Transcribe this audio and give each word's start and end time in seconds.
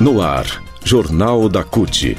No 0.00 0.22
ar, 0.22 0.62
Jornal 0.84 1.48
da 1.48 1.64
CUT. 1.64 2.16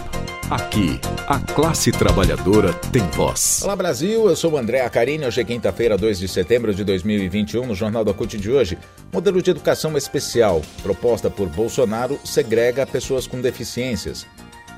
Aqui, 0.51 0.99
a 1.25 1.39
classe 1.39 1.93
trabalhadora 1.93 2.74
tem 2.92 3.01
voz. 3.11 3.61
Olá 3.63 3.74
Brasil, 3.74 4.27
eu 4.27 4.35
sou 4.35 4.51
o 4.51 4.58
André 4.58 4.81
Acarini. 4.81 5.25
Hoje 5.25 5.40
é 5.40 5.45
quinta-feira, 5.45 5.97
2 5.97 6.19
de 6.19 6.27
setembro 6.27 6.73
de 6.73 6.83
2021. 6.83 7.65
No 7.65 7.73
Jornal 7.73 8.04
da 8.04 8.13
CUT 8.13 8.37
de 8.37 8.51
hoje, 8.51 8.77
modelo 9.13 9.41
de 9.41 9.51
educação 9.51 9.97
especial, 9.97 10.61
proposta 10.83 11.29
por 11.29 11.47
Bolsonaro, 11.47 12.19
segrega 12.25 12.86
pessoas 12.86 13.25
com 13.25 13.39
deficiências. 13.39 14.27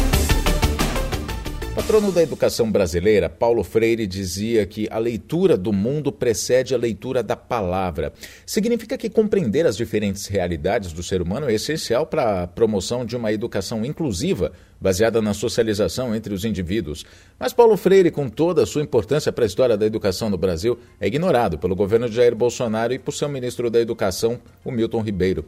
Patrono 1.76 2.10
da 2.10 2.22
educação 2.22 2.72
brasileira, 2.72 3.28
Paulo 3.28 3.62
Freire 3.62 4.06
dizia 4.06 4.64
que 4.64 4.88
a 4.90 4.98
leitura 4.98 5.58
do 5.58 5.74
mundo 5.74 6.10
precede 6.10 6.74
a 6.74 6.78
leitura 6.78 7.22
da 7.22 7.36
palavra. 7.36 8.14
Significa 8.46 8.96
que 8.96 9.10
compreender 9.10 9.66
as 9.66 9.76
diferentes 9.76 10.26
realidades 10.26 10.94
do 10.94 11.02
ser 11.02 11.20
humano 11.20 11.50
é 11.50 11.52
essencial 11.52 12.06
para 12.06 12.44
a 12.44 12.46
promoção 12.46 13.04
de 13.04 13.14
uma 13.14 13.30
educação 13.30 13.84
inclusiva, 13.84 14.52
baseada 14.80 15.20
na 15.20 15.34
socialização 15.34 16.16
entre 16.16 16.32
os 16.32 16.46
indivíduos. 16.46 17.04
Mas 17.38 17.52
Paulo 17.52 17.76
Freire, 17.76 18.10
com 18.10 18.26
toda 18.30 18.62
a 18.62 18.66
sua 18.66 18.80
importância 18.80 19.30
para 19.30 19.44
a 19.44 19.46
história 19.46 19.76
da 19.76 19.84
educação 19.84 20.30
no 20.30 20.38
Brasil, 20.38 20.78
é 20.98 21.06
ignorado 21.06 21.58
pelo 21.58 21.76
governo 21.76 22.08
de 22.08 22.16
Jair 22.16 22.34
Bolsonaro 22.34 22.94
e 22.94 22.98
por 22.98 23.12
seu 23.12 23.28
ministro 23.28 23.68
da 23.68 23.78
Educação, 23.78 24.40
o 24.64 24.72
Milton 24.72 25.02
Ribeiro. 25.02 25.44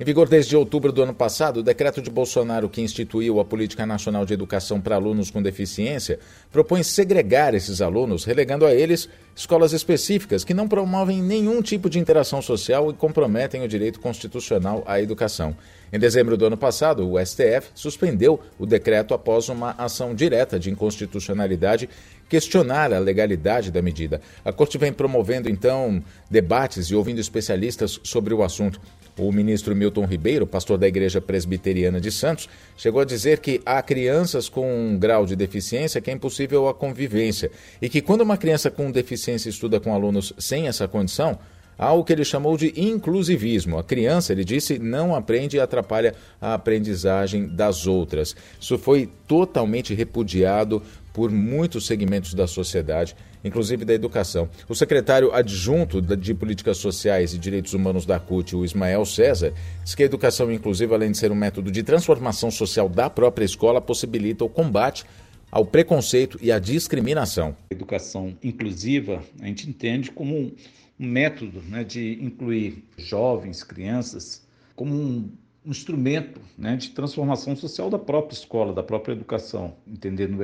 Em 0.00 0.04
vigor 0.04 0.30
desde 0.30 0.56
outubro 0.56 0.92
do 0.92 1.02
ano 1.02 1.12
passado, 1.12 1.60
o 1.60 1.62
decreto 1.62 2.00
de 2.00 2.08
Bolsonaro 2.08 2.70
que 2.70 2.80
instituiu 2.80 3.38
a 3.38 3.44
Política 3.44 3.84
Nacional 3.84 4.24
de 4.24 4.32
Educação 4.32 4.80
para 4.80 4.94
Alunos 4.94 5.30
com 5.30 5.42
Deficiência 5.42 6.18
propõe 6.50 6.82
segregar 6.82 7.52
esses 7.54 7.82
alunos, 7.82 8.24
relegando 8.24 8.64
a 8.64 8.72
eles 8.74 9.10
escolas 9.36 9.74
específicas 9.74 10.42
que 10.42 10.54
não 10.54 10.66
promovem 10.66 11.22
nenhum 11.22 11.60
tipo 11.60 11.90
de 11.90 11.98
interação 11.98 12.40
social 12.40 12.90
e 12.90 12.94
comprometem 12.94 13.62
o 13.62 13.68
direito 13.68 14.00
constitucional 14.00 14.82
à 14.86 14.98
educação. 15.02 15.54
Em 15.92 15.98
dezembro 15.98 16.34
do 16.34 16.46
ano 16.46 16.56
passado, 16.56 17.06
o 17.06 17.22
STF 17.22 17.68
suspendeu 17.74 18.40
o 18.58 18.64
decreto 18.64 19.12
após 19.12 19.50
uma 19.50 19.72
ação 19.72 20.14
direta 20.14 20.58
de 20.58 20.70
inconstitucionalidade 20.70 21.90
questionar 22.26 22.90
a 22.94 22.98
legalidade 22.98 23.70
da 23.70 23.82
medida. 23.82 24.22
A 24.42 24.50
Corte 24.50 24.78
vem 24.78 24.94
promovendo, 24.94 25.50
então, 25.50 26.02
debates 26.30 26.86
e 26.86 26.94
ouvindo 26.94 27.20
especialistas 27.20 28.00
sobre 28.02 28.32
o 28.32 28.42
assunto. 28.42 28.80
O 29.18 29.30
ministro 29.32 29.74
Milton 29.76 30.06
Ribeiro, 30.06 30.46
pastor 30.46 30.78
da 30.78 30.88
Igreja 30.88 31.20
Presbiteriana 31.20 32.00
de 32.00 32.10
Santos, 32.10 32.48
chegou 32.76 33.00
a 33.00 33.04
dizer 33.04 33.40
que 33.40 33.60
há 33.66 33.82
crianças 33.82 34.48
com 34.48 34.72
um 34.72 34.98
grau 34.98 35.26
de 35.26 35.36
deficiência 35.36 36.00
que 36.00 36.10
é 36.10 36.14
impossível 36.14 36.68
a 36.68 36.74
convivência 36.74 37.50
e 37.82 37.88
que 37.88 38.00
quando 38.00 38.22
uma 38.22 38.36
criança 38.36 38.70
com 38.70 38.90
deficiência 38.90 39.48
estuda 39.48 39.78
com 39.78 39.94
alunos 39.94 40.32
sem 40.38 40.68
essa 40.68 40.88
condição, 40.88 41.38
há 41.80 41.92
o 41.92 42.04
que 42.04 42.12
ele 42.12 42.24
chamou 42.24 42.58
de 42.58 42.72
inclusivismo. 42.76 43.78
A 43.78 43.82
criança, 43.82 44.32
ele 44.32 44.44
disse, 44.44 44.78
não 44.78 45.14
aprende 45.14 45.56
e 45.56 45.60
atrapalha 45.60 46.14
a 46.40 46.52
aprendizagem 46.52 47.48
das 47.48 47.86
outras. 47.86 48.36
Isso 48.60 48.76
foi 48.76 49.08
totalmente 49.26 49.94
repudiado 49.94 50.82
por 51.12 51.30
muitos 51.30 51.86
segmentos 51.86 52.34
da 52.34 52.46
sociedade, 52.46 53.16
inclusive 53.44 53.84
da 53.84 53.94
educação. 53.94 54.48
O 54.68 54.74
secretário 54.74 55.32
adjunto 55.32 56.00
de 56.00 56.34
Políticas 56.34 56.78
Sociais 56.78 57.34
e 57.34 57.38
Direitos 57.38 57.74
Humanos 57.74 58.06
da 58.06 58.18
CUT, 58.18 58.56
o 58.56 58.64
Ismael 58.64 59.04
César, 59.04 59.52
diz 59.84 59.94
que 59.94 60.02
a 60.02 60.06
educação 60.06 60.50
inclusiva, 60.52 60.94
além 60.94 61.10
de 61.10 61.18
ser 61.18 61.32
um 61.32 61.36
método 61.36 61.70
de 61.70 61.82
transformação 61.82 62.50
social 62.50 62.88
da 62.88 63.08
própria 63.08 63.44
escola, 63.44 63.80
possibilita 63.80 64.44
o 64.44 64.48
combate 64.48 65.04
ao 65.50 65.64
preconceito 65.64 66.38
e 66.40 66.52
à 66.52 66.58
discriminação. 66.58 67.56
A 67.70 67.74
educação 67.74 68.36
inclusiva 68.42 69.22
a 69.40 69.46
gente 69.46 69.68
entende 69.68 70.10
como 70.10 70.36
um, 70.36 70.52
método 70.98 71.62
né, 71.62 71.82
de 71.82 72.22
incluir 72.22 72.84
jovens, 72.96 73.64
crianças, 73.64 74.46
como 74.76 74.94
um 74.94 75.30
um 75.64 75.70
instrumento 75.70 76.40
né, 76.56 76.76
de 76.76 76.90
transformação 76.90 77.54
social 77.54 77.90
da 77.90 77.98
própria 77.98 78.34
escola, 78.34 78.72
da 78.72 78.82
própria 78.82 79.12
educação, 79.12 79.76
entendendo 79.86 80.42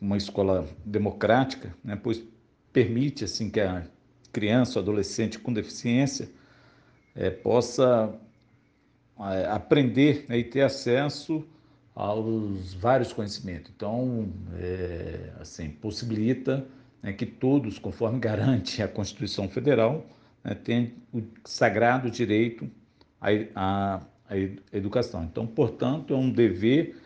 uma 0.00 0.16
escola 0.16 0.66
democrática, 0.84 1.74
né, 1.82 1.96
pois 2.00 2.22
permite 2.72 3.24
assim 3.24 3.50
que 3.50 3.60
a 3.60 3.84
criança, 4.32 4.78
o 4.78 4.82
adolescente 4.82 5.38
com 5.38 5.52
deficiência 5.52 6.28
é, 7.14 7.30
possa 7.30 8.14
é, 9.18 9.46
aprender 9.46 10.26
né, 10.28 10.38
e 10.38 10.44
ter 10.44 10.62
acesso 10.62 11.44
aos 11.94 12.74
vários 12.74 13.12
conhecimentos. 13.12 13.72
Então, 13.74 14.28
é, 14.60 15.32
assim, 15.40 15.70
possibilita 15.70 16.64
né, 17.02 17.12
que 17.12 17.26
todos, 17.26 17.78
conforme 17.78 18.20
garante 18.20 18.82
a 18.82 18.86
Constituição 18.86 19.48
Federal, 19.48 20.06
né, 20.44 20.54
tenham 20.54 20.90
o 21.12 21.22
sagrado 21.44 22.08
direito 22.08 22.70
à, 23.20 23.28
à, 23.56 24.00
à 24.30 24.36
educação. 24.72 25.24
Então, 25.24 25.44
portanto, 25.46 26.14
é 26.14 26.16
um 26.16 26.30
dever 26.30 26.96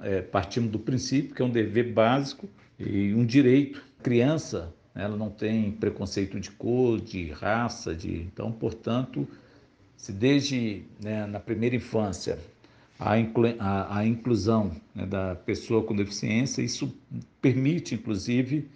é, 0.00 0.22
partimos 0.22 0.70
do 0.70 0.78
princípio 0.78 1.34
que 1.34 1.42
é 1.42 1.44
um 1.44 1.50
dever 1.50 1.92
básico 1.92 2.48
e 2.78 3.12
um 3.14 3.24
direito. 3.24 3.82
Criança, 4.02 4.72
ela 4.94 5.16
não 5.16 5.30
tem 5.30 5.70
preconceito 5.72 6.38
de 6.40 6.50
cor, 6.50 7.00
de 7.00 7.30
raça, 7.30 7.94
de 7.94 8.22
então, 8.22 8.50
portanto, 8.52 9.26
se 9.96 10.12
desde 10.12 10.82
né, 11.00 11.26
na 11.26 11.38
primeira 11.38 11.76
infância 11.76 12.38
a, 12.98 13.18
inclu, 13.18 13.54
a, 13.58 13.98
a 13.98 14.06
inclusão 14.06 14.72
né, 14.94 15.06
da 15.06 15.34
pessoa 15.34 15.82
com 15.82 15.94
deficiência, 15.94 16.62
isso 16.62 16.94
permite, 17.40 17.94
inclusive, 17.94 18.68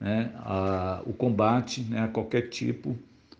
né, 0.00 0.32
a, 0.36 1.02
o 1.06 1.12
combate 1.12 1.82
né, 1.82 2.02
a 2.02 2.08
qualquer 2.08 2.48
tipo 2.48 2.96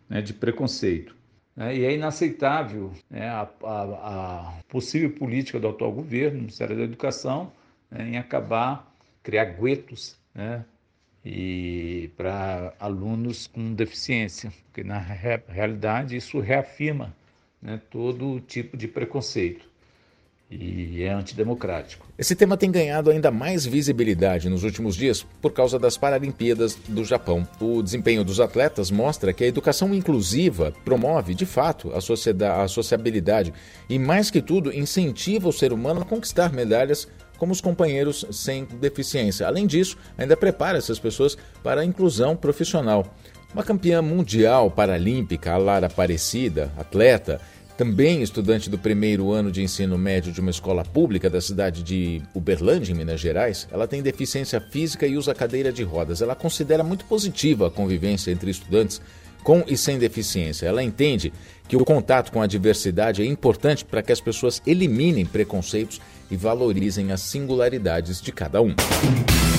né, 0.08 0.20
de 0.22 0.32
preconceito. 0.32 1.14
Né? 1.56 1.76
E 1.76 1.84
é 1.84 1.94
inaceitável 1.94 2.92
né, 3.08 3.28
a, 3.28 3.48
a, 3.62 3.82
a, 3.82 4.52
possível 4.68 5.10
política 5.10 5.60
do 5.60 5.68
atual 5.68 5.92
governo, 5.92 6.38
Ministério 6.38 6.76
da 6.76 6.82
Educação, 6.82 7.52
né, 7.90 8.08
em 8.08 8.18
acabar, 8.18 8.92
criar 9.22 9.44
guetos 9.44 10.16
né, 10.34 10.64
e 11.24 12.10
para 12.16 12.74
alunos 12.78 13.46
com 13.46 13.72
deficiência, 13.72 14.52
porque 14.66 14.82
na 14.84 14.98
re, 14.98 15.40
realidade 15.48 16.16
isso 16.16 16.40
reafirma 16.40 17.14
né, 17.62 17.80
todo 17.90 18.40
tipo 18.40 18.76
de 18.76 18.88
preconceito 18.88 19.73
e 20.60 21.02
é 21.02 21.12
antidemocrático. 21.12 22.06
Esse 22.16 22.36
tema 22.36 22.56
tem 22.56 22.70
ganhado 22.70 23.10
ainda 23.10 23.30
mais 23.30 23.66
visibilidade 23.66 24.48
nos 24.48 24.62
últimos 24.62 24.94
dias 24.94 25.26
por 25.42 25.52
causa 25.52 25.78
das 25.78 25.96
Paralimpíadas 25.96 26.76
do 26.88 27.04
Japão. 27.04 27.46
O 27.60 27.82
desempenho 27.82 28.24
dos 28.24 28.40
atletas 28.40 28.90
mostra 28.90 29.32
que 29.32 29.42
a 29.42 29.48
educação 29.48 29.92
inclusiva 29.92 30.72
promove, 30.84 31.34
de 31.34 31.44
fato, 31.44 31.92
a, 31.92 32.00
sociedade, 32.00 32.62
a 32.62 32.68
sociabilidade 32.68 33.52
e, 33.88 33.98
mais 33.98 34.30
que 34.30 34.40
tudo, 34.40 34.72
incentiva 34.72 35.48
o 35.48 35.52
ser 35.52 35.72
humano 35.72 36.02
a 36.02 36.04
conquistar 36.04 36.52
medalhas 36.52 37.08
como 37.36 37.52
os 37.52 37.60
companheiros 37.60 38.24
sem 38.30 38.64
deficiência. 38.80 39.46
Além 39.46 39.66
disso, 39.66 39.98
ainda 40.16 40.36
prepara 40.36 40.78
essas 40.78 40.98
pessoas 40.98 41.36
para 41.62 41.80
a 41.80 41.84
inclusão 41.84 42.36
profissional. 42.36 43.12
Uma 43.52 43.62
campeã 43.62 44.02
mundial 44.02 44.70
paralímpica, 44.70 45.52
a 45.52 45.56
Lara 45.56 45.86
Aparecida, 45.86 46.72
atleta, 46.76 47.40
também 47.76 48.22
estudante 48.22 48.70
do 48.70 48.78
primeiro 48.78 49.32
ano 49.32 49.50
de 49.50 49.62
ensino 49.62 49.98
médio 49.98 50.32
de 50.32 50.40
uma 50.40 50.50
escola 50.50 50.84
pública 50.84 51.28
da 51.28 51.40
cidade 51.40 51.82
de 51.82 52.22
Uberlândia, 52.32 52.92
em 52.92 52.96
Minas 52.96 53.20
Gerais, 53.20 53.68
ela 53.70 53.88
tem 53.88 54.02
deficiência 54.02 54.60
física 54.60 55.06
e 55.06 55.16
usa 55.16 55.34
cadeira 55.34 55.72
de 55.72 55.82
rodas. 55.82 56.22
Ela 56.22 56.34
considera 56.34 56.84
muito 56.84 57.04
positiva 57.04 57.66
a 57.66 57.70
convivência 57.70 58.30
entre 58.30 58.50
estudantes 58.50 59.00
com 59.42 59.62
e 59.66 59.76
sem 59.76 59.98
deficiência. 59.98 60.66
Ela 60.66 60.82
entende 60.82 61.32
que 61.68 61.76
o 61.76 61.84
contato 61.84 62.32
com 62.32 62.40
a 62.40 62.46
diversidade 62.46 63.22
é 63.22 63.26
importante 63.26 63.84
para 63.84 64.02
que 64.02 64.12
as 64.12 64.20
pessoas 64.20 64.62
eliminem 64.66 65.26
preconceitos 65.26 66.00
e 66.30 66.36
valorizem 66.36 67.12
as 67.12 67.20
singularidades 67.20 68.22
de 68.22 68.32
cada 68.32 68.62
um. 68.62 68.74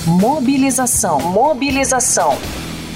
Mobilização, 0.06 1.20
mobilização. 1.20 2.38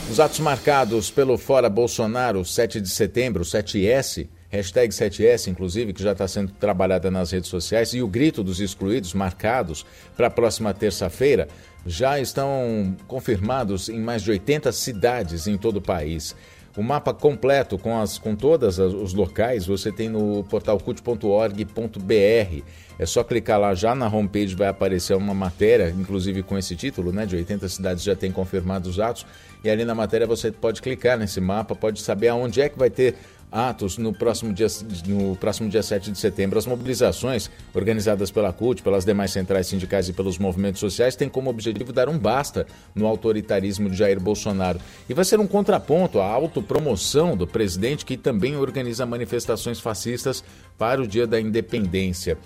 Os 0.09 0.19
atos 0.19 0.39
marcados 0.39 1.11
pelo 1.11 1.37
Fora 1.37 1.69
Bolsonaro, 1.69 2.43
7 2.43 2.81
de 2.81 2.89
setembro, 2.89 3.43
7S, 3.43 4.27
hashtag 4.49 4.93
7S, 4.93 5.47
inclusive, 5.47 5.93
que 5.93 6.01
já 6.01 6.11
está 6.11 6.27
sendo 6.27 6.51
trabalhada 6.53 7.09
nas 7.11 7.31
redes 7.31 7.49
sociais, 7.49 7.93
e 7.93 8.01
o 8.01 8.07
grito 8.07 8.43
dos 8.43 8.59
excluídos, 8.59 9.13
marcados 9.13 9.85
para 10.17 10.27
a 10.27 10.31
próxima 10.31 10.73
terça-feira, 10.73 11.47
já 11.85 12.19
estão 12.19 12.95
confirmados 13.07 13.89
em 13.89 13.99
mais 13.99 14.23
de 14.23 14.31
80 14.31 14.71
cidades 14.71 15.47
em 15.47 15.57
todo 15.57 15.77
o 15.77 15.81
país. 15.81 16.35
O 16.77 16.83
mapa 16.83 17.13
completo 17.13 17.77
com, 17.77 17.99
as, 17.99 18.17
com 18.17 18.35
todos 18.35 18.77
os 18.79 19.13
locais 19.13 19.65
você 19.65 19.91
tem 19.91 20.07
no 20.07 20.43
portal 20.43 20.79
cult.org.br. 20.79 22.63
É 22.97 23.05
só 23.05 23.23
clicar 23.23 23.59
lá, 23.59 23.73
já 23.73 23.95
na 23.95 24.07
homepage 24.07 24.55
vai 24.55 24.67
aparecer 24.67 25.15
uma 25.15 25.33
matéria, 25.33 25.89
inclusive 25.89 26.43
com 26.43 26.57
esse 26.57 26.75
título, 26.75 27.11
né? 27.11 27.25
De 27.25 27.35
80 27.35 27.67
cidades 27.67 28.03
já 28.03 28.15
têm 28.15 28.31
confirmado 28.31 28.89
os 28.89 28.99
atos. 28.99 29.25
E 29.63 29.69
ali 29.69 29.83
na 29.83 29.95
matéria 29.95 30.27
você 30.27 30.51
pode 30.51 30.81
clicar 30.81 31.17
nesse 31.17 31.41
mapa, 31.41 31.75
pode 31.75 32.01
saber 32.01 32.29
aonde 32.29 32.61
é 32.61 32.69
que 32.69 32.77
vai 32.77 32.89
ter 32.89 33.15
atos 33.51 33.97
no 33.97 34.13
próximo, 34.13 34.53
dia, 34.53 34.67
no 35.07 35.35
próximo 35.35 35.69
dia 35.69 35.81
7 35.81 36.11
de 36.11 36.17
setembro. 36.17 36.59
As 36.59 36.65
mobilizações 36.65 37.49
organizadas 37.73 38.31
pela 38.31 38.53
CUT, 38.53 38.81
pelas 38.83 39.05
demais 39.05 39.31
centrais 39.31 39.67
sindicais 39.67 40.09
e 40.09 40.13
pelos 40.13 40.37
movimentos 40.37 40.79
sociais 40.79 41.15
têm 41.15 41.29
como 41.29 41.49
objetivo 41.49 41.91
dar 41.91 42.09
um 42.09 42.17
basta 42.17 42.67
no 42.93 43.07
autoritarismo 43.07 43.89
de 43.89 43.97
Jair 43.97 44.19
Bolsonaro. 44.19 44.79
E 45.07 45.13
vai 45.13 45.25
ser 45.25 45.39
um 45.39 45.47
contraponto 45.47 46.19
à 46.19 46.25
autopromoção 46.25 47.35
do 47.35 47.47
presidente, 47.47 48.05
que 48.05 48.17
também 48.17 48.55
organiza 48.55 49.05
manifestações 49.05 49.79
fascistas 49.79 50.43
para 50.77 51.01
o 51.01 51.07
Dia 51.07 51.25
da 51.25 51.39
Independência. 51.39 52.37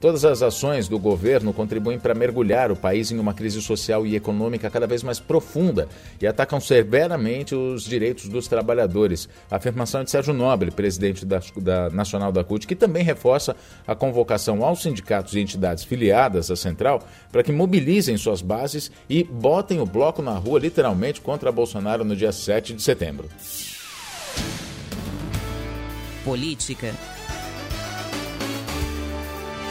Todas 0.00 0.24
as 0.24 0.40
ações 0.40 0.88
do 0.88 0.98
governo 0.98 1.52
contribuem 1.52 1.98
para 1.98 2.14
mergulhar 2.14 2.72
o 2.72 2.76
país 2.76 3.12
em 3.12 3.18
uma 3.18 3.34
crise 3.34 3.60
social 3.60 4.06
e 4.06 4.16
econômica 4.16 4.70
cada 4.70 4.86
vez 4.86 5.02
mais 5.02 5.20
profunda 5.20 5.86
e 6.18 6.26
atacam 6.26 6.58
severamente 6.58 7.54
os 7.54 7.84
direitos 7.84 8.26
dos 8.26 8.48
trabalhadores. 8.48 9.28
A 9.50 9.56
afirmação 9.56 10.00
é 10.00 10.04
de 10.04 10.10
Sérgio 10.10 10.32
Nobre, 10.32 10.70
presidente 10.70 11.26
da, 11.26 11.42
da 11.58 11.90
Nacional 11.90 12.32
da 12.32 12.42
CUT, 12.42 12.66
que 12.66 12.74
também 12.74 13.04
reforça 13.04 13.54
a 13.86 13.94
convocação 13.94 14.64
aos 14.64 14.80
sindicatos 14.80 15.34
e 15.34 15.40
entidades 15.40 15.84
filiadas 15.84 16.50
à 16.50 16.56
central 16.56 17.06
para 17.30 17.42
que 17.42 17.52
mobilizem 17.52 18.16
suas 18.16 18.40
bases 18.40 18.90
e 19.06 19.22
botem 19.22 19.80
o 19.80 19.86
bloco 19.86 20.22
na 20.22 20.32
rua, 20.32 20.58
literalmente, 20.58 21.20
contra 21.20 21.52
Bolsonaro 21.52 22.06
no 22.06 22.16
dia 22.16 22.32
7 22.32 22.72
de 22.72 22.82
setembro. 22.82 23.28
Política. 26.24 26.94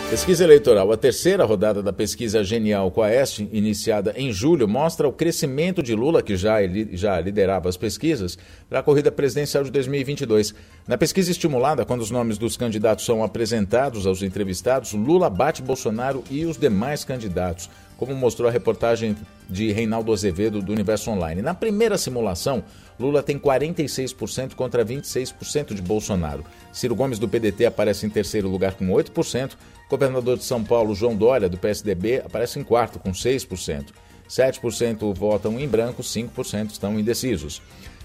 Pesquisa 0.10 0.44
eleitoral. 0.44 0.92
A 0.92 0.98
terceira 0.98 1.46
rodada 1.46 1.84
da 1.84 1.94
pesquisa 1.94 2.44
Genial 2.44 2.90
Quaest, 2.90 3.42
iniciada 3.54 4.12
em 4.18 4.34
julho, 4.34 4.68
mostra 4.68 5.08
o 5.08 5.14
crescimento 5.14 5.84
de 5.84 5.94
Lula, 5.94 6.24
que 6.24 6.36
já, 6.36 6.58
já 6.94 7.22
liderava 7.22 7.70
as 7.70 7.78
pesquisas, 7.78 8.36
para 8.68 8.80
a 8.80 8.84
corrida 8.84 9.12
presidencial 9.12 9.64
de 9.64 9.70
2022. 9.70 10.56
Na 10.88 10.98
pesquisa 10.98 11.30
estimulada, 11.30 11.86
quando 11.86 12.02
os 12.02 12.10
nomes 12.10 12.40
dos 12.40 12.58
candidatos 12.58 13.06
são 13.06 13.24
apresentados 13.24 14.08
aos 14.08 14.24
entrevistados, 14.24 14.94
Lula 14.94 15.30
bate 15.30 15.62
Bolsonaro 15.62 16.24
e 16.32 16.44
os 16.44 16.58
demais 16.58 17.06
candidatos 17.06 17.70
como 18.00 18.16
mostrou 18.16 18.48
a 18.48 18.52
reportagem 18.52 19.14
de 19.50 19.74
Reinaldo 19.74 20.14
Azevedo 20.14 20.62
do 20.62 20.72
Universo 20.72 21.12
Online. 21.12 21.42
Na 21.42 21.54
primeira 21.54 21.98
simulação, 21.98 22.64
Lula 22.98 23.22
tem 23.22 23.38
46% 23.38 24.56
contra 24.56 24.86
26% 24.86 25.74
de 25.74 25.82
Bolsonaro. 25.82 26.46
Ciro 26.72 26.96
Gomes 26.96 27.20
do 27.20 27.28
PDT 27.28 27.66
aparece 27.66 28.06
em 28.06 28.10
terceiro 28.10 28.48
lugar 28.48 28.76
com 28.76 28.88
8%, 28.88 29.52
governador 29.90 30.38
de 30.38 30.44
São 30.44 30.64
Paulo 30.64 30.94
João 30.94 31.16
Dória 31.16 31.50
do 31.50 31.58
PSDB 31.58 32.22
aparece 32.24 32.60
em 32.60 32.64
quarto 32.64 33.00
com 33.00 33.12
6%. 33.12 33.88
7% 34.30 35.14
votam 35.14 35.60
em 35.60 35.68
branco, 35.68 36.04
5% 36.04 36.70
estão 36.70 37.00
indecisos. 37.00 37.62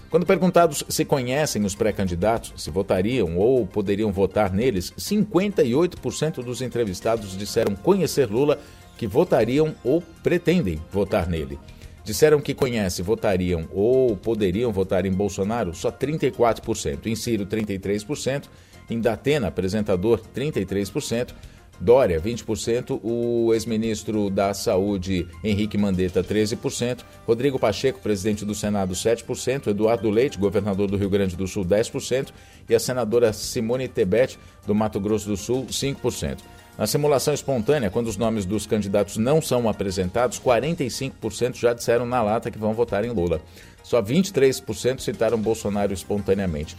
Quando 0.09 0.25
perguntados 0.25 0.83
se 0.89 1.05
conhecem 1.05 1.63
os 1.63 1.75
pré-candidatos, 1.75 2.53
se 2.63 2.71
votariam 2.71 3.37
ou 3.37 3.67
poderiam 3.67 4.11
votar 4.11 4.51
neles, 4.51 4.91
58% 4.97 6.43
dos 6.43 6.61
entrevistados 6.61 7.37
disseram 7.37 7.75
conhecer 7.75 8.29
Lula 8.29 8.59
que 8.97 9.05
votariam 9.05 9.75
ou 9.83 10.01
pretendem 10.23 10.81
votar 10.91 11.27
nele. 11.27 11.59
Disseram 12.03 12.39
que 12.39 12.53
conhece, 12.53 13.01
votariam 13.01 13.67
ou 13.73 14.15
poderiam 14.15 14.71
votar 14.71 15.05
em 15.05 15.11
Bolsonaro 15.11 15.73
só 15.73 15.91
34%, 15.91 17.07
em 17.07 17.15
Ciro 17.15 17.45
33%, 17.45 18.43
em 18.89 19.01
Datena, 19.01 19.47
apresentador, 19.47 20.21
33%, 20.33 21.33
Dória, 21.79 22.19
20%, 22.21 22.99
o 23.03 23.53
ex-ministro 23.53 24.29
da 24.29 24.53
Saúde, 24.53 25.27
Henrique 25.43 25.77
Mandetta, 25.77 26.23
13%, 26.23 26.99
Rodrigo 27.27 27.59
Pacheco, 27.59 27.99
presidente 27.99 28.45
do 28.45 28.55
Senado, 28.55 28.93
7%, 28.93 29.67
Eduardo 29.67 30.09
Leite, 30.09 30.37
governador 30.37 30.89
do 30.89 30.97
Rio 30.97 31.09
Grande 31.09 31.35
do 31.35 31.47
Sul, 31.47 31.65
10%, 31.65 32.29
e 32.69 32.75
a 32.75 32.79
senadora 32.79 33.33
Simone 33.33 33.87
Tebet, 33.87 34.39
do 34.65 34.73
Mato 34.73 34.99
Grosso 34.99 35.27
do 35.27 35.37
Sul, 35.37 35.65
5%. 35.65 36.39
Na 36.77 36.85
simulação 36.85 37.33
espontânea, 37.33 37.89
quando 37.89 38.07
os 38.07 38.17
nomes 38.17 38.45
dos 38.45 38.65
candidatos 38.65 39.15
não 39.15 39.41
são 39.41 39.69
apresentados, 39.69 40.39
45% 40.39 41.55
já 41.55 41.73
disseram 41.73 42.05
na 42.05 42.21
lata 42.21 42.51
que 42.51 42.57
vão 42.57 42.73
votar 42.73 43.05
em 43.05 43.11
Lula. 43.11 43.39
Só 43.81 44.01
23% 44.01 44.99
citaram 44.99 45.37
Bolsonaro 45.37 45.93
espontaneamente. 45.93 46.75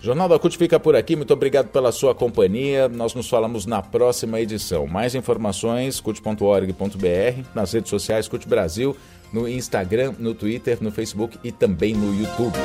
Jornal 0.00 0.28
da 0.28 0.38
CUT 0.38 0.56
fica 0.56 0.78
por 0.78 0.94
aqui. 0.94 1.16
Muito 1.16 1.32
obrigado 1.32 1.68
pela 1.68 1.90
sua 1.90 2.14
companhia. 2.14 2.88
Nós 2.88 3.14
nos 3.14 3.28
falamos 3.28 3.66
na 3.66 3.82
próxima 3.82 4.40
edição. 4.40 4.86
Mais 4.86 5.14
informações, 5.14 6.00
cut.org.br, 6.00 7.48
nas 7.54 7.72
redes 7.72 7.90
sociais 7.90 8.28
CUT 8.28 8.46
Brasil, 8.46 8.96
no 9.32 9.48
Instagram, 9.48 10.14
no 10.18 10.34
Twitter, 10.34 10.78
no 10.80 10.92
Facebook 10.92 11.38
e 11.42 11.50
também 11.50 11.94
no 11.94 12.14
YouTube. 12.14 12.56